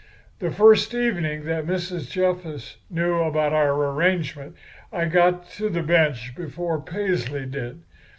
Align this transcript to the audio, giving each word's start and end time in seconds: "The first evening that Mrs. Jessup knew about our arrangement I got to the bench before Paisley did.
"The 0.39 0.49
first 0.49 0.95
evening 0.95 1.43
that 1.45 1.67
Mrs. 1.67 2.09
Jessup 2.09 2.73
knew 2.89 3.21
about 3.21 3.53
our 3.53 3.75
arrangement 3.91 4.55
I 4.91 5.05
got 5.05 5.47
to 5.51 5.69
the 5.69 5.83
bench 5.83 6.33
before 6.35 6.81
Paisley 6.81 7.45
did. 7.45 7.83